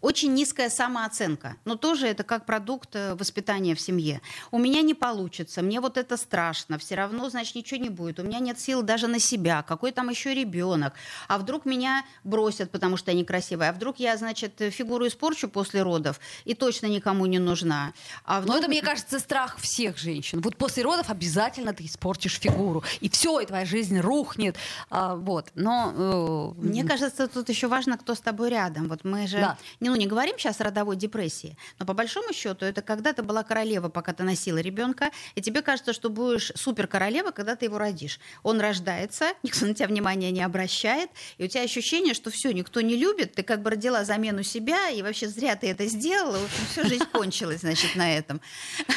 [0.00, 4.20] очень низкая самооценка, но тоже это как продукт э, воспитания в семье.
[4.52, 8.22] У меня не получится, мне вот это страшно, все равно, значит, ничего не будет, у
[8.22, 10.94] меня нет сил даже на себя, какой там еще ребенок,
[11.26, 15.82] а вдруг меня бросят, потому что я некрасивая, а вдруг я, значит, фигуру испорчу после
[15.82, 17.92] родов и точно никому не нужна.
[18.24, 18.54] А вдруг...
[18.54, 20.40] Но это, мне кажется, страх всех женщин.
[20.40, 24.56] Вот после родов обязательно ты испортишь фигуру, и все, и твоя жизнь рухнет.
[24.90, 26.54] А, вот, но...
[26.56, 26.60] Э...
[26.60, 28.88] Мне кажется, тут еще важно, кто с тобой рядом.
[28.88, 29.58] Вот мы же да
[29.88, 33.42] ну, не говорим сейчас о родовой депрессии, но по большому счету это когда ты была
[33.42, 37.78] королева, пока ты носила ребенка, и тебе кажется, что будешь супер королева, когда ты его
[37.78, 38.20] родишь.
[38.42, 42.80] Он рождается, никто на тебя внимания не обращает, и у тебя ощущение, что все, никто
[42.82, 46.38] не любит, ты как бы родила замену себя, и вообще зря ты это сделала,
[46.70, 48.40] всю жизнь кончилась, значит, на этом.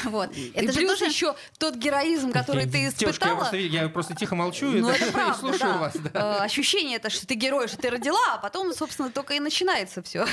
[0.04, 0.32] Вот.
[0.32, 1.12] Это и же плюс тоже...
[1.12, 3.12] еще тот героизм, который ты испытала.
[3.12, 5.78] Девушка, я, просто, я просто тихо молчу ну, это правда, слушаю да.
[5.78, 5.96] вас.
[5.96, 6.40] Да.
[6.40, 10.02] Э, ощущение это, что ты герой, что ты родила, а потом, собственно, только и начинается
[10.02, 10.26] все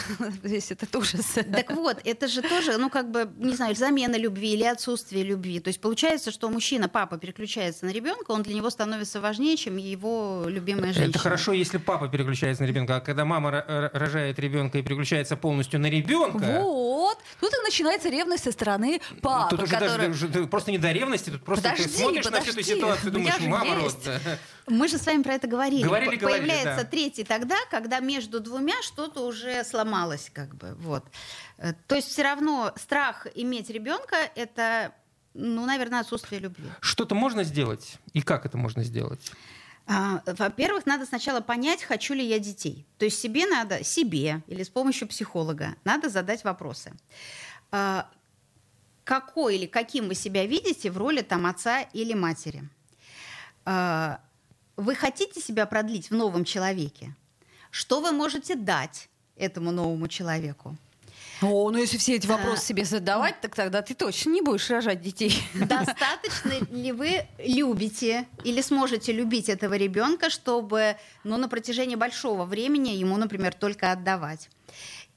[0.48, 1.37] весь этот ужас.
[1.52, 5.61] Так вот, это же тоже, ну, как бы, не знаю, замена любви или отсутствие любви.
[5.61, 9.76] То есть получается, что мужчина, папа переключается на ребенка, он для него становится важнее, чем
[9.76, 11.11] его любимая женщина.
[11.11, 15.80] Это хорошо, если папа переключается на ребенка, а когда мама рожает ребенка и переключается полностью
[15.80, 16.61] на ребенка.
[16.62, 17.18] Вот.
[17.40, 19.56] Тут и начинается ревность со стороны папы.
[19.56, 20.08] Тут уже который...
[20.08, 22.46] даже просто не до ревности, тут просто подожди, ты смотришь подожди.
[22.46, 23.94] на всю эту ситуацию и думаешь, мама род.
[24.66, 25.82] Мы же с вами про это говорили.
[25.82, 26.84] говорили Появляется говорили, да.
[26.84, 30.74] третий тогда, когда между двумя что-то уже сломалось, как бы.
[30.79, 31.05] Вот.
[31.57, 34.92] Э, то есть все равно страх иметь ребенка это,
[35.35, 36.68] ну, наверное, отсутствие любви.
[36.81, 37.98] Что-то можно сделать?
[38.12, 39.33] И как это можно сделать?
[39.87, 42.87] А, во-первых, надо сначала понять, хочу ли я детей.
[42.98, 46.92] То есть себе надо, себе или с помощью психолога, надо задать вопросы.
[47.72, 48.09] А,
[49.03, 52.68] какой или каким вы себя видите в роли там отца или матери?
[53.64, 54.20] А,
[54.77, 57.16] вы хотите себя продлить в новом человеке?
[57.70, 60.77] Что вы можете дать этому новому человеку?
[61.40, 64.68] О, ну если все эти вопросы а, себе задавать, так тогда ты точно не будешь
[64.70, 65.40] рожать детей.
[65.55, 72.90] Достаточно ли вы любите или сможете любить этого ребенка, чтобы ну, на протяжении большого времени
[72.90, 74.51] ему, например, только отдавать?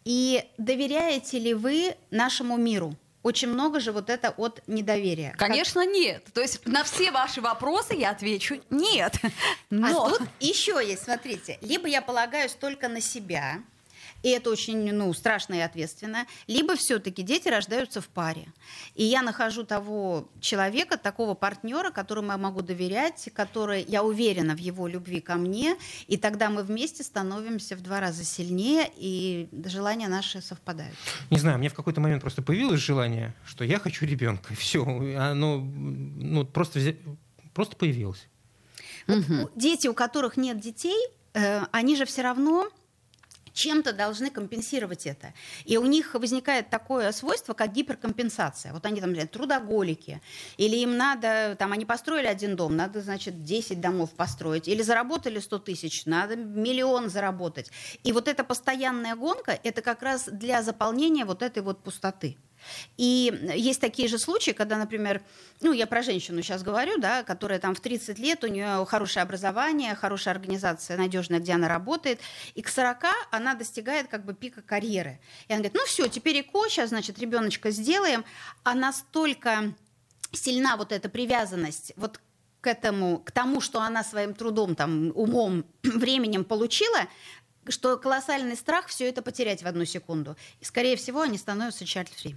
[0.05, 2.95] И доверяете ли вы нашему миру?
[3.23, 5.35] Очень много же вот это от недоверия.
[5.37, 5.93] Конечно, как...
[5.93, 6.23] нет.
[6.33, 9.15] То есть на все ваши вопросы я отвечу нет.
[9.23, 9.29] А
[9.69, 10.05] Но...
[10.05, 13.59] А тут еще есть, смотрите, либо я полагаюсь только на себя,
[14.23, 18.47] и это очень ну, страшно и ответственно, либо все-таки дети рождаются в паре.
[18.95, 24.59] И я нахожу того человека, такого партнера, которому я могу доверять, который, я уверена в
[24.59, 25.75] его любви ко мне,
[26.07, 30.95] и тогда мы вместе становимся в два раза сильнее, и желания наши совпадают.
[31.29, 35.57] Не знаю, мне в какой-то момент просто появилось желание, что я хочу ребенка, все, оно
[35.59, 36.95] ну, просто,
[37.53, 38.27] просто появилось.
[39.07, 39.49] Вот угу.
[39.55, 42.69] Дети, у которых нет детей, э, они же все равно
[43.53, 45.33] чем-то должны компенсировать это.
[45.65, 48.73] И у них возникает такое свойство, как гиперкомпенсация.
[48.73, 50.21] Вот они там, например, трудоголики,
[50.57, 55.39] или им надо, там, они построили один дом, надо, значит, 10 домов построить, или заработали
[55.39, 57.71] 100 тысяч, надо миллион заработать.
[58.03, 62.37] И вот эта постоянная гонка, это как раз для заполнения вот этой вот пустоты.
[62.97, 65.21] И есть такие же случаи, когда, например,
[65.61, 69.23] ну, я про женщину сейчас говорю, да, которая там в 30 лет, у нее хорошее
[69.23, 72.19] образование, хорошая организация, надежная, где она работает,
[72.55, 72.97] и к 40
[73.31, 75.19] она достигает как бы пика карьеры.
[75.47, 78.25] И она говорит, ну все, теперь ЭКО, сейчас, значит, ребеночка сделаем,
[78.63, 79.73] а настолько
[80.31, 82.19] сильна вот эта привязанность вот
[82.61, 87.07] к этому, к тому, что она своим трудом, там, умом, временем получила,
[87.67, 90.35] что колоссальный страх все это потерять в одну секунду.
[90.59, 92.35] И, скорее всего, они становятся child-free.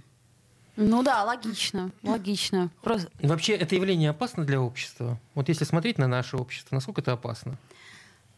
[0.77, 2.69] Ну да, логично, логично.
[2.81, 3.09] Просто...
[3.21, 5.17] Вообще это явление опасно для общества?
[5.33, 7.57] Вот если смотреть на наше общество, насколько это опасно?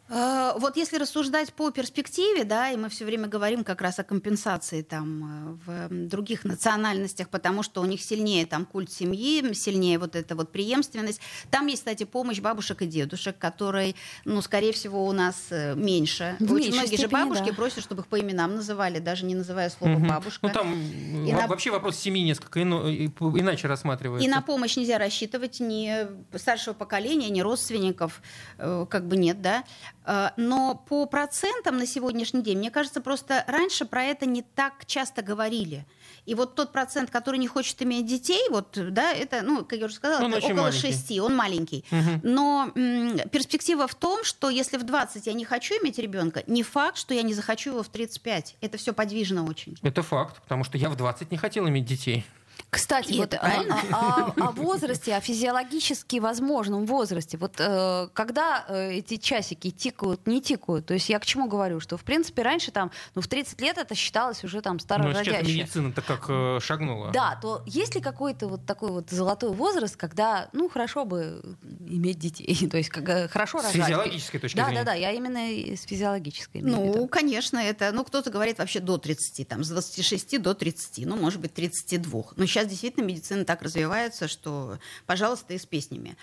[0.10, 4.04] Э, вот если рассуждать по перспективе, да, и мы все время говорим как раз о
[4.04, 10.00] компенсации там э, в других национальностях, потому что у них сильнее там культ семьи, сильнее
[10.00, 11.20] вот эта вот преемственность.
[11.52, 16.38] Там есть, кстати, помощь бабушек и дедушек, которой, ну, скорее всего, у нас э, меньше.
[16.39, 17.54] В Очень многие степени, же бабушки да.
[17.54, 20.06] просят, чтобы их по именам называли, даже не называя слово угу.
[20.08, 20.48] бабушка.
[20.48, 21.48] Ну там и на...
[21.48, 22.89] вообще вопрос семьи несколько ино...
[22.89, 24.26] иначе рассматривается.
[24.26, 28.22] И на помощь нельзя рассчитывать ни старшего поколения, ни родственников,
[28.58, 29.63] как бы нет, да.
[30.08, 34.86] Э, но по процентам на сегодняшний день, мне кажется, просто раньше про это не так
[34.86, 35.86] часто говорили.
[36.26, 39.86] И вот тот процент, который не хочет иметь детей, вот, да, это, ну, как я
[39.86, 40.93] уже сказала, он это около маленький.
[40.93, 41.86] 6, он маленький.
[41.91, 42.22] Угу.
[42.24, 46.63] Но м, перспектива в том, что если в 20 я не хочу иметь ребенка, не
[46.63, 48.56] факт, что я не захочу его в 35.
[48.62, 49.78] Это все подвижно очень.
[49.82, 52.26] Это факт, потому что я в 20 не хотел иметь детей.
[52.70, 57.38] Кстати, и вот о, о, о, о возрасте, о физиологически возможном возрасте.
[57.38, 60.86] Вот э, когда э, эти часики тикают, не тикают.
[60.86, 63.78] То есть я к чему говорю, что в принципе раньше там, ну в 30 лет
[63.78, 65.40] это считалось уже там старородящее.
[65.40, 67.12] Ну, сейчас медицина-то как э, шагнула.
[67.12, 71.42] Да, то есть ли какой-то вот такой вот золотой возраст, когда, ну хорошо бы
[71.88, 73.76] иметь детей, то есть как, хорошо рожать.
[73.76, 74.84] С физиологической точки да, зрения.
[74.84, 75.40] Да, да, да, я именно
[75.74, 76.62] с физиологической.
[76.62, 81.16] Ну, конечно, это, ну кто-то говорит вообще до 30, там с 26 до 30, ну
[81.16, 82.24] может быть 32.
[82.36, 86.17] Но сейчас действительно медицина так развивается, что, пожалуйста, и с песнями.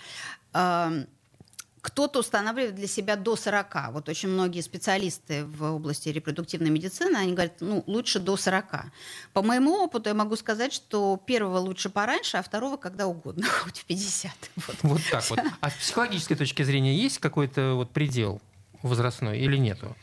[1.85, 3.91] Кто-то устанавливает для себя до 40.
[3.91, 8.85] Вот очень многие специалисты в области репродуктивной медицины, они говорят, ну, лучше до 40.
[9.33, 13.77] По моему опыту я могу сказать, что первого лучше пораньше, а второго когда угодно, хоть
[13.77, 14.31] в 50.
[14.55, 15.39] Вот, вот так вот.
[15.61, 18.41] А с психологической точки зрения есть какой-то вот предел
[18.81, 19.95] возрастной или нету?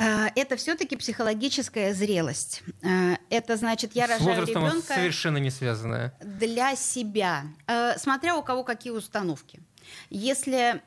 [0.00, 2.62] Э, это все-таки психологическая зрелость.
[2.82, 6.14] Э, это значит, я рожаю ребенка совершенно не связанное.
[6.20, 9.60] Для себя, э, смотря у кого какие установки.
[10.08, 10.80] Если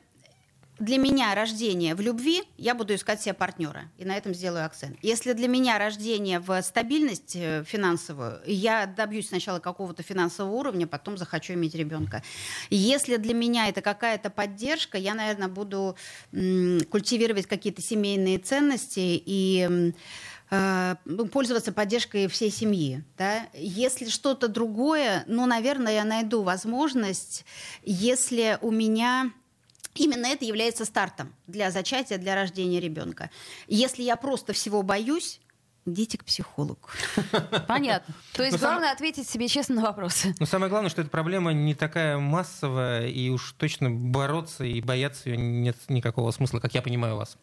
[0.78, 3.90] для меня рождение в любви, я буду искать себе партнера.
[3.96, 4.98] И на этом сделаю акцент.
[5.02, 11.16] Если для меня рождение в стабильность э, финансовую, я добьюсь сначала какого-то финансового уровня, потом
[11.16, 12.22] захочу иметь ребенка.
[12.70, 15.96] Если для меня это какая-то поддержка, я, наверное, буду
[16.32, 19.92] культивировать какие-то семейные ценности и
[20.50, 23.04] э, ну, пользоваться поддержкой всей семьи.
[23.16, 23.46] Да?
[23.54, 27.44] Если что-то другое, ну, наверное, я найду возможность,
[27.84, 29.30] если у меня
[29.94, 33.30] Именно это является стартом для зачатия, для рождения ребенка.
[33.68, 35.40] Если я просто всего боюсь,
[35.86, 36.88] идите к психологу.
[37.68, 38.14] Понятно.
[38.32, 38.94] То есть Но главное сам...
[38.94, 40.34] ответить себе честно на вопросы.
[40.38, 45.30] Но самое главное, что эта проблема не такая массовая, и уж точно бороться и бояться
[45.30, 47.36] ее нет никакого смысла, как я понимаю вас.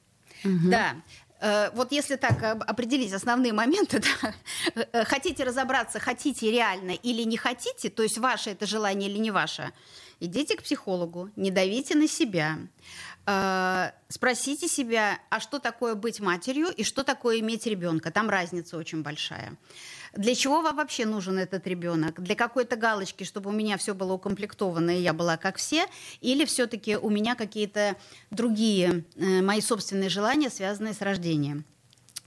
[0.44, 0.70] Угу.
[0.70, 0.96] Да.
[1.40, 7.38] Э, вот если так определить основные моменты, да, э, хотите разобраться, хотите реально или не
[7.38, 9.72] хотите, то есть ваше это желание или не ваше,
[10.22, 12.60] идите к психологу, не давите на себя.
[13.26, 18.12] Э, спросите себя, а что такое быть матерью и что такое иметь ребенка.
[18.12, 19.58] Там разница очень большая.
[20.14, 22.22] Для чего вам вообще нужен этот ребенок?
[22.22, 25.86] Для какой-то галочки, чтобы у меня все было укомплектовано и я была как все?
[26.22, 27.96] Или все-таки у меня какие-то
[28.30, 31.66] другие э, мои собственные желания, связанные с рождением?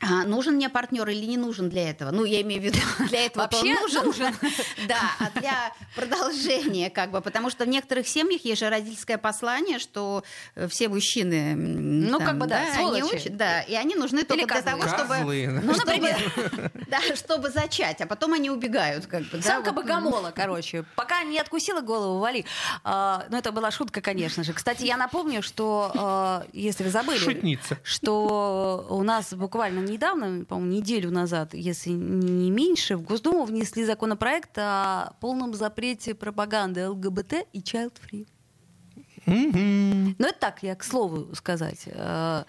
[0.00, 2.11] А, нужен мне партнер или не нужен для этого?
[2.11, 2.78] Ну, я имею в виду,
[3.09, 4.04] для этого Вообще нужен.
[4.04, 4.35] нужен.
[4.88, 9.78] Да, а для продолжения, как бы, потому что в некоторых семьях есть же родительское послание,
[9.78, 10.24] что
[10.57, 11.54] э, все мужчины...
[11.54, 14.83] Ну, там, как бы, да, да они учат, да, и они нужны только для того,
[14.83, 15.18] чтобы...
[15.62, 16.18] Ну, например.
[16.88, 19.40] Да, чтобы зачать, а потом они убегают, как бы.
[19.42, 20.85] Самка богомола, короче.
[20.96, 22.44] Пока не откусила голову, вали.
[22.85, 24.52] А, ну, это была шутка, конечно же.
[24.52, 27.18] Кстати, я напомню, что, а, если вы забыли...
[27.18, 27.78] Шутница.
[27.83, 34.57] Что у нас буквально недавно, по-моему, неделю назад, если не меньше, в Госдуму внесли законопроект
[34.57, 38.27] о полном запрете пропаганды ЛГБТ и child free.
[39.27, 40.16] Mm-hmm.
[40.18, 41.85] Ну, это так, я к слову сказать.
[41.87, 42.45] Э,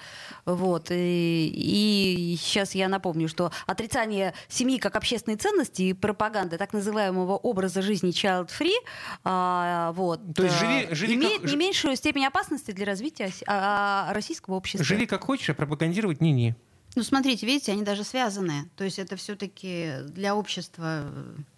[0.46, 0.92] вот.
[0.92, 7.38] И, и сейчас я напомню, что отрицание семьи как общественной ценности и пропаганда так называемого
[7.38, 8.76] образа жизни child-free
[9.24, 11.50] а, вот, То есть живи, живи имеет как...
[11.50, 14.86] не меньшую степень опасности для развития а, российского общества.
[14.86, 16.56] Живи как хочешь, а пропагандировать не-не.
[16.96, 18.70] Ну, смотрите, видите, они даже связаны.
[18.78, 21.04] То есть это все-таки для общества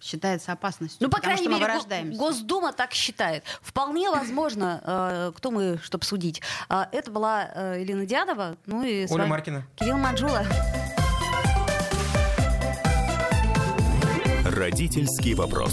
[0.00, 0.98] считается опасностью.
[1.00, 2.18] Ну, по крайней что мы мере, вырождаемся.
[2.18, 3.44] Госдума так считает.
[3.62, 6.42] Вполне возможно, э, кто мы, чтобы судить.
[6.68, 9.66] Э, Это была э, Елена Диадова, ну и Оля вами Маркина.
[9.76, 10.44] Кирилл Манжула.
[14.44, 15.72] Родительский вопрос.